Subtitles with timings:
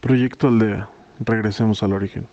[0.00, 0.88] Proyecto Aldea.
[1.18, 2.28] Regresemos al origen.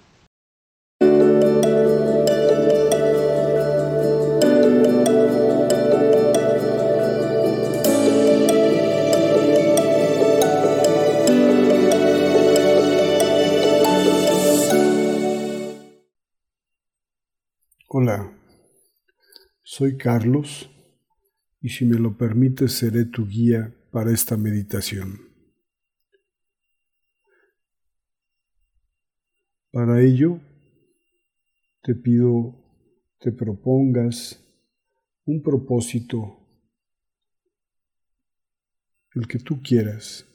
[17.88, 18.32] Hola,
[19.64, 20.70] soy Carlos
[21.62, 25.35] y si me lo permites seré tu guía para esta meditación.
[29.76, 30.40] Para ello,
[31.84, 32.56] te pido
[33.20, 34.42] te propongas
[35.26, 36.40] un propósito,
[39.16, 40.26] el que tú quieras,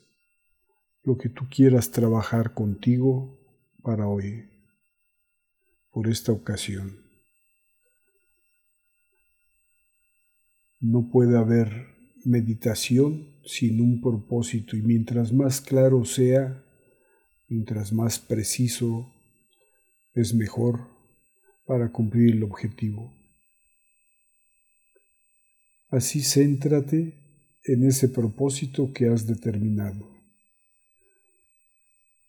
[1.04, 3.40] lo que tú quieras trabajar contigo
[3.82, 4.44] para hoy,
[5.90, 6.98] por esta ocasión.
[10.82, 11.86] No puede haber
[12.26, 16.62] meditación sin un propósito y mientras más claro sea,
[17.48, 19.10] mientras más preciso,
[20.14, 20.88] es mejor
[21.66, 23.14] para cumplir el objetivo.
[25.90, 27.14] Así céntrate
[27.64, 30.08] en ese propósito que has determinado.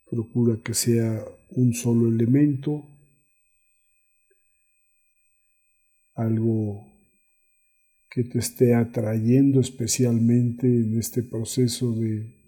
[0.09, 2.85] Procura que sea un solo elemento,
[6.15, 6.85] algo
[8.11, 12.41] que te esté atrayendo especialmente en este proceso de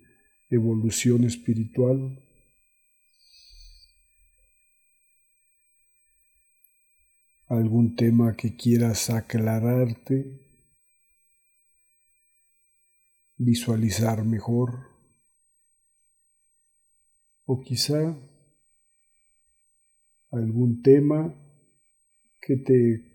[0.49, 2.19] evolución espiritual.
[7.47, 10.39] Algún tema que quieras aclararte,
[13.37, 14.87] visualizar mejor,
[17.45, 18.15] o quizá
[20.31, 21.33] algún tema
[22.41, 23.13] que te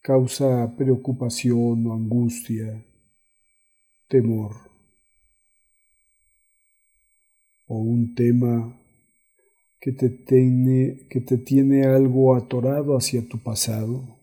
[0.00, 2.84] causa preocupación o angustia,
[4.08, 4.56] temor,
[7.68, 8.79] o un tema
[9.80, 14.18] que te tiene, que te tiene algo atorado hacia tu pasado.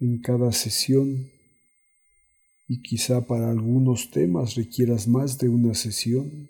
[0.00, 1.30] En cada sesión,
[2.66, 6.48] y quizá para algunos temas requieras más de una sesión,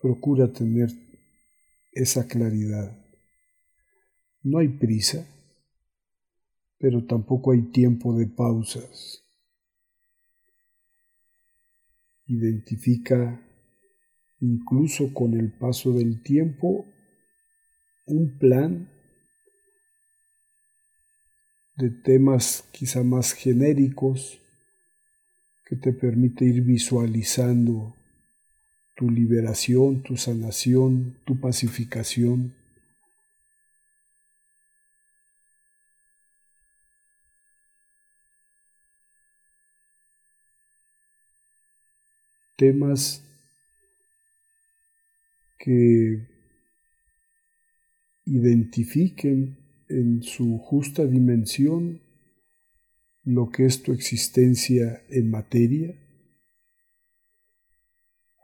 [0.00, 0.90] procura tener
[1.92, 2.96] esa claridad.
[4.42, 5.31] No hay prisa
[6.82, 9.22] pero tampoco hay tiempo de pausas.
[12.26, 13.40] Identifica
[14.40, 16.84] incluso con el paso del tiempo
[18.06, 18.90] un plan
[21.76, 24.40] de temas quizá más genéricos
[25.68, 27.94] que te permite ir visualizando
[28.96, 32.56] tu liberación, tu sanación, tu pacificación
[42.62, 43.24] temas
[45.58, 46.28] que
[48.24, 49.58] identifiquen
[49.88, 52.00] en su justa dimensión
[53.24, 55.92] lo que es tu existencia en materia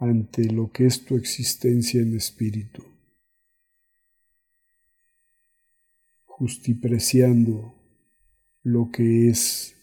[0.00, 2.84] ante lo que es tu existencia en espíritu,
[6.26, 7.72] justipreciando
[8.64, 9.76] lo que es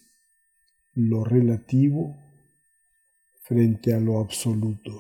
[0.94, 2.25] lo relativo
[3.48, 4.92] frente a lo absoluto.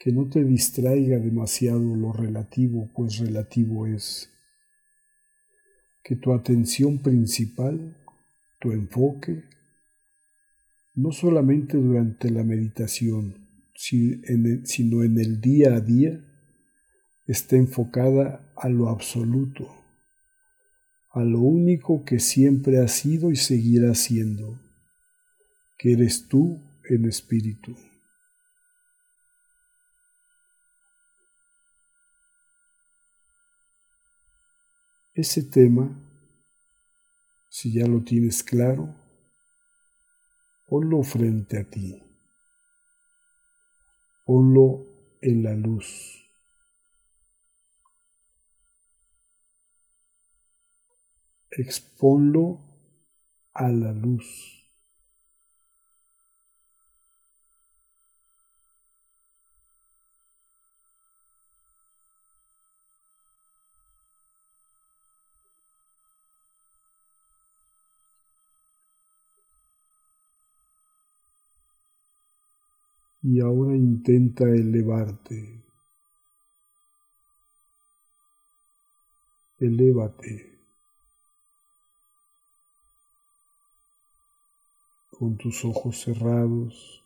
[0.00, 4.28] Que no te distraiga demasiado lo relativo, pues relativo es.
[6.02, 7.96] Que tu atención principal,
[8.60, 9.44] tu enfoque,
[10.96, 13.46] no solamente durante la meditación,
[13.76, 16.20] sino en el día a día,
[17.28, 19.68] esté enfocada a lo absoluto,
[21.12, 24.61] a lo único que siempre ha sido y seguirá siendo
[25.82, 27.76] que eres tú en espíritu.
[35.12, 35.90] Ese tema,
[37.50, 38.94] si ya lo tienes claro,
[40.68, 42.00] ponlo frente a ti,
[44.24, 44.86] ponlo
[45.20, 46.24] en la luz.
[51.50, 52.60] Exponlo
[53.52, 54.61] a la luz.
[73.22, 75.62] y ahora intenta elevarte.
[79.58, 80.58] Elévate
[85.18, 87.04] con tus ojos cerrados,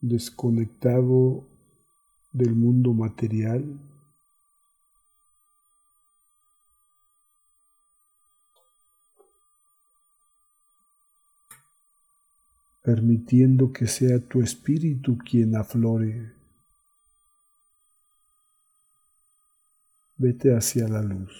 [0.00, 1.44] desconectado
[2.32, 3.64] del mundo material
[12.84, 16.34] permitiendo que sea tu espíritu quien aflore.
[20.18, 21.32] Vete hacia la luz,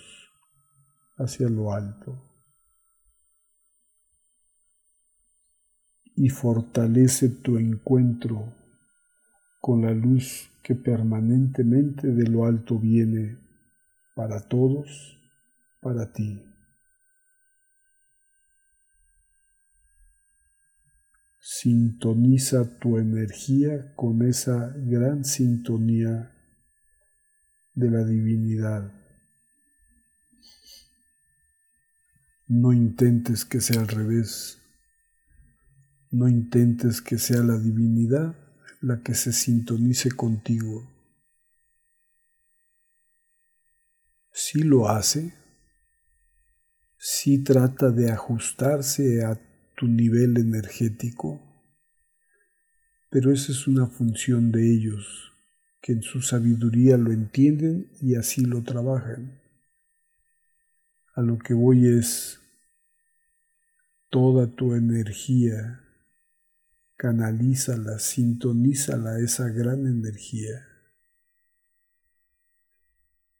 [1.18, 2.18] hacia lo alto.
[6.16, 8.54] Y fortalece tu encuentro
[9.60, 13.36] con la luz que permanentemente de lo alto viene
[14.14, 15.18] para todos,
[15.82, 16.53] para ti.
[21.64, 26.30] Sintoniza tu energía con esa gran sintonía
[27.74, 28.92] de la divinidad.
[32.48, 34.58] No intentes que sea al revés.
[36.10, 38.36] No intentes que sea la divinidad
[38.82, 40.86] la que se sintonice contigo.
[44.34, 45.32] Si lo hace,
[46.98, 49.40] si trata de ajustarse a
[49.74, 51.53] tu nivel energético,
[53.14, 55.32] pero esa es una función de ellos
[55.80, 59.40] que en su sabiduría lo entienden y así lo trabajan.
[61.14, 62.40] A lo que voy es
[64.10, 65.80] toda tu energía,
[66.96, 70.66] canalízala, sintonízala esa gran energía.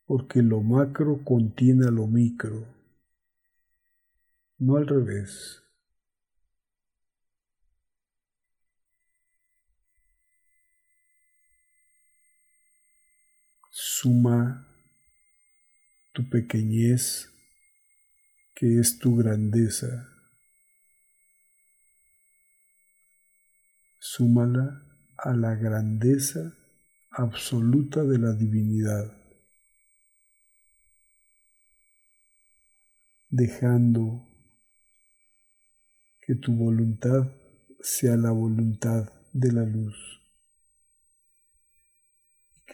[0.05, 2.65] Porque lo macro contiene a lo micro,
[4.57, 5.64] no al revés.
[13.97, 14.67] Suma
[16.11, 17.29] tu pequeñez,
[18.53, 20.09] que es tu grandeza.
[23.99, 24.81] Súmala
[25.17, 26.53] a la grandeza
[27.09, 29.15] absoluta de la divinidad,
[33.29, 34.27] dejando
[36.25, 37.31] que tu voluntad
[37.79, 40.24] sea la voluntad de la luz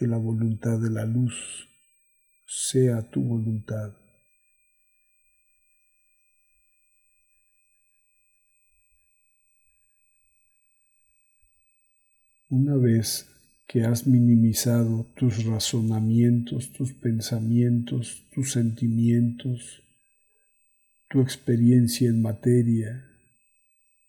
[0.02, 1.70] que la voluntad de la luz
[2.48, 3.94] sea tu voluntad.
[12.50, 13.30] Una vez
[13.68, 19.84] que has minimizado tus razonamientos, tus pensamientos, tus sentimientos,
[21.12, 23.06] tu experiencia en materia,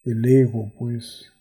[0.04, 1.31] el ego, pues,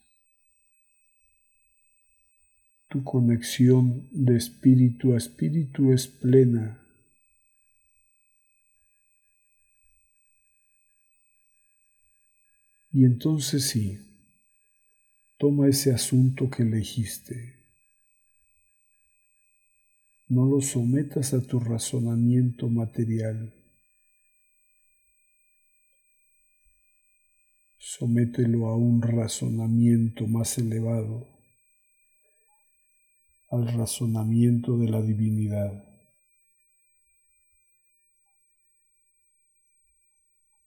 [2.91, 6.77] tu conexión de espíritu a espíritu es plena.
[12.91, 13.97] Y entonces sí,
[15.39, 17.55] toma ese asunto que elegiste.
[20.27, 23.53] No lo sometas a tu razonamiento material.
[27.79, 31.30] Somételo a un razonamiento más elevado
[33.51, 35.83] al razonamiento de la divinidad.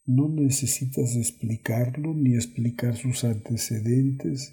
[0.07, 4.53] No necesitas explicarlo ni explicar sus antecedentes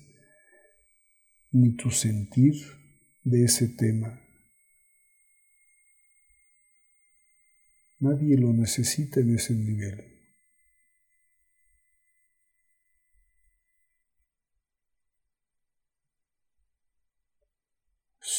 [1.51, 2.55] ni tu sentir
[3.25, 4.21] de ese tema.
[7.99, 10.10] Nadie lo necesita en ese nivel.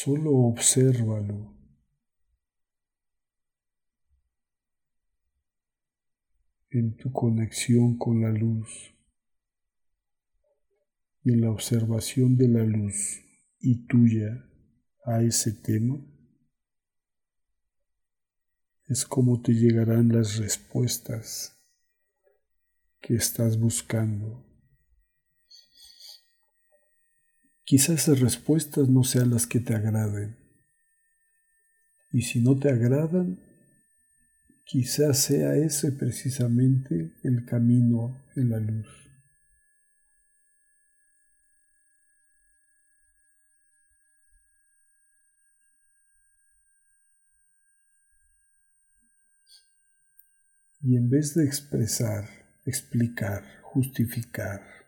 [0.03, 1.53] Solo obsérvalo.
[6.71, 8.95] en tu conexión con la luz
[11.23, 13.21] y en la observación de la luz
[13.59, 14.43] y tuya
[15.05, 16.03] a ese tema,
[18.87, 21.63] es como te llegarán las respuestas
[22.99, 24.52] que estás buscando.
[27.65, 30.35] Quizás esas respuestas no sean las que te agraden.
[32.11, 33.39] Y si no te agradan,
[34.65, 38.87] quizás sea ese precisamente el camino en la luz.
[50.81, 52.27] Y en vez de expresar,
[52.65, 54.82] explicar, justificar,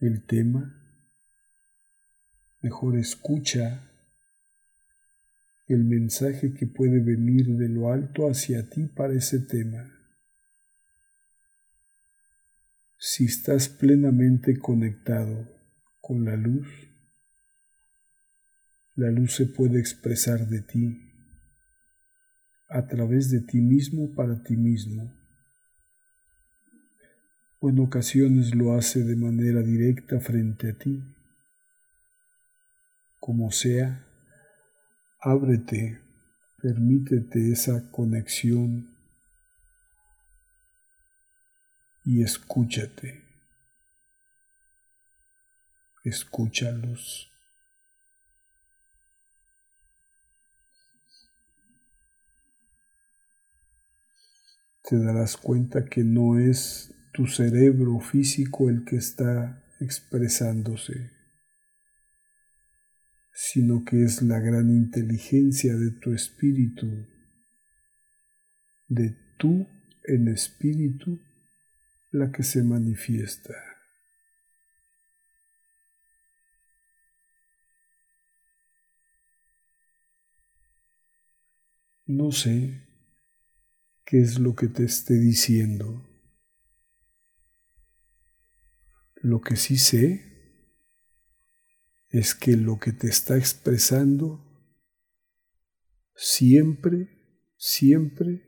[0.00, 0.74] el tema,
[2.62, 3.90] mejor escucha
[5.66, 9.92] el mensaje que puede venir de lo alto hacia ti para ese tema.
[12.98, 15.48] Si estás plenamente conectado
[16.00, 16.66] con la luz,
[18.96, 21.04] la luz se puede expresar de ti,
[22.68, 25.17] a través de ti mismo para ti mismo.
[27.60, 31.02] O en ocasiones lo hace de manera directa frente a ti.
[33.18, 34.06] Como sea,
[35.20, 36.00] ábrete,
[36.62, 38.88] permítete esa conexión
[42.04, 43.24] y escúchate.
[46.04, 47.28] Escúchalos.
[54.88, 61.10] Te darás cuenta que no es tu cerebro físico el que está expresándose,
[63.34, 66.86] sino que es la gran inteligencia de tu espíritu,
[68.86, 69.66] de tú
[70.04, 71.20] en espíritu
[72.12, 73.56] la que se manifiesta.
[82.06, 82.86] No sé
[84.04, 86.07] qué es lo que te esté diciendo.
[89.20, 90.24] Lo que sí sé
[92.10, 94.44] es que lo que te está expresando
[96.14, 97.08] siempre,
[97.56, 98.42] siempre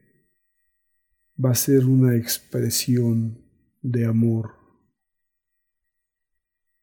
[1.43, 3.45] va a ser una expresión
[3.83, 4.55] de amor,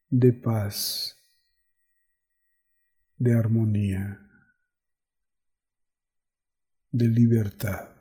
[0.09, 1.15] de paz,
[3.17, 4.19] de armonía,
[6.91, 7.96] de libertad,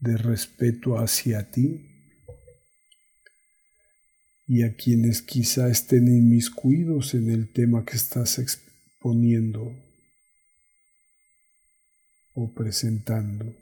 [0.00, 1.86] de respeto hacia ti
[4.46, 9.72] y a quienes quizá estén inmiscuidos en el tema que estás exponiendo
[12.34, 13.54] o presentando.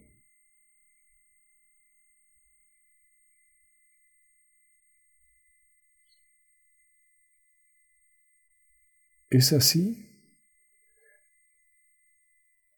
[9.30, 10.06] ¿Es así?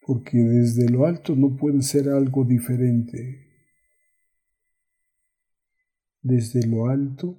[0.01, 3.50] Porque desde lo alto no puede ser algo diferente.
[6.23, 7.37] Desde lo alto,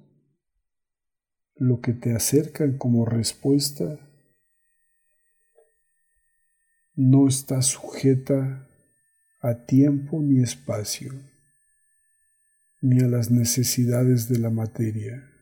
[1.56, 3.98] lo que te acercan como respuesta
[6.94, 8.68] no está sujeta
[9.40, 11.12] a tiempo ni espacio,
[12.80, 15.32] ni a las necesidades de la materia.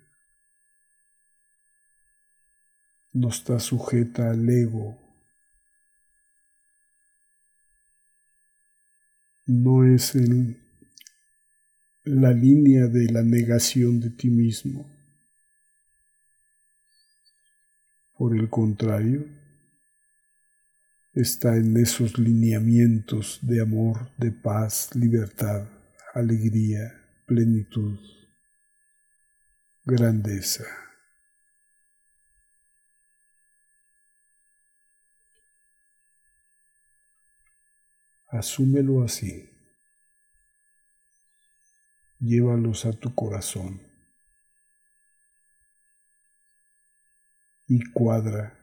[3.13, 4.97] no está sujeta al ego,
[9.47, 10.60] no es en
[12.11, 14.85] la línea de la negación de ti mismo.
[18.19, 19.25] Por el contrario,
[21.15, 25.69] está en esos lineamientos de amor, de paz, libertad,
[26.13, 26.93] alegría,
[27.27, 27.99] plenitud,
[29.85, 30.65] grandeza.
[38.29, 39.50] Asúmelo así.
[42.21, 43.81] Llévalos a tu corazón.
[47.67, 48.59] Y cuadra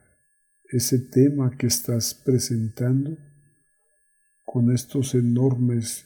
[0.70, 3.16] ese tema que estás presentando
[4.44, 6.04] con estos enormes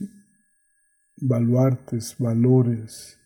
[1.16, 3.18] baluartes, valores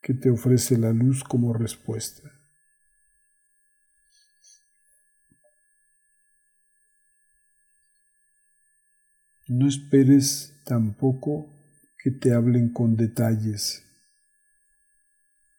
[0.00, 2.30] que te ofrece la luz como respuesta.
[9.48, 11.59] No esperes tampoco
[12.02, 13.84] que te hablen con detalles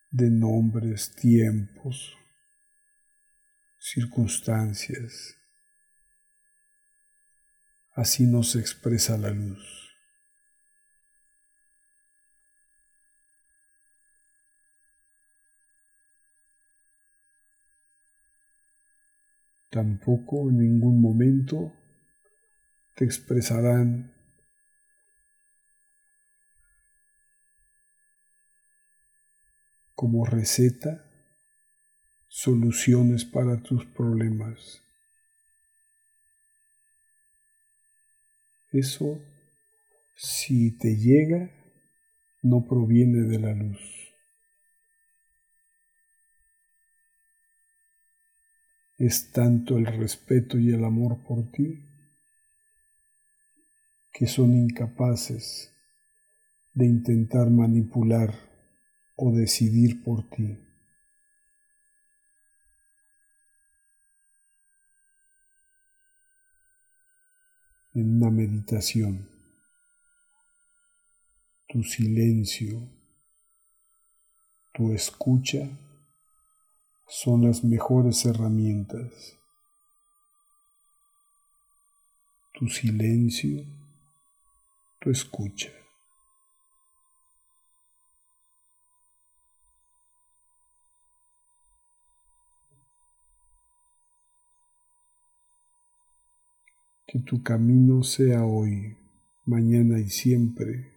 [0.09, 2.17] de nombres, tiempos,
[3.79, 5.35] circunstancias.
[7.93, 9.89] Así no se expresa la luz.
[19.69, 21.71] Tampoco en ningún momento
[22.95, 24.11] te expresarán
[30.01, 31.05] como receta
[32.27, 34.81] soluciones para tus problemas.
[38.71, 39.21] Eso,
[40.15, 41.51] si te llega,
[42.41, 43.79] no proviene de la luz.
[48.97, 51.79] Es tanto el respeto y el amor por ti
[54.11, 55.71] que son incapaces
[56.73, 58.50] de intentar manipular
[59.23, 60.57] o decidir por ti.
[67.93, 69.27] En una meditación
[71.67, 72.81] tu silencio,
[74.73, 75.69] tu escucha
[77.07, 79.37] son las mejores herramientas.
[82.53, 83.63] Tu silencio,
[84.99, 85.80] tu escucha.
[97.11, 98.95] Que tu camino sea hoy,
[99.45, 100.93] mañana y siempre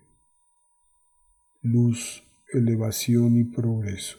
[1.60, 4.18] luz, elevación y progreso.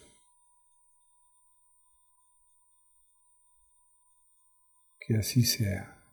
[5.00, 6.04] Que así sea.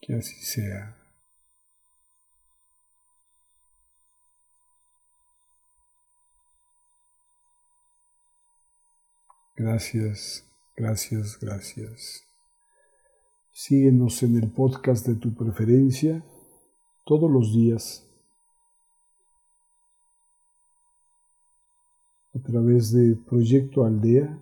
[0.00, 0.96] Que así sea.
[9.56, 10.51] Gracias,
[10.82, 12.24] gracias, gracias.
[13.52, 16.24] Síguenos en el podcast de tu preferencia
[17.04, 18.04] todos los días
[22.34, 24.36] a través de Proyecto Aldea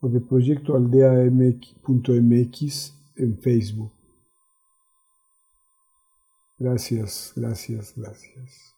[0.00, 3.92] o de Proyecto Aldea MX en Facebook.
[6.58, 8.74] Gracias, gracias, gracias.